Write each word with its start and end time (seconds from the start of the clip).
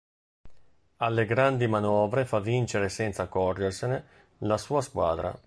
Alle 0.97 1.27
grandi 1.27 1.67
manovre 1.67 2.25
fa 2.25 2.39
vincere 2.39 2.89
senza 2.89 3.21
accorgersene 3.21 4.03
la 4.39 4.57
sua 4.57 4.81
squadra. 4.81 5.37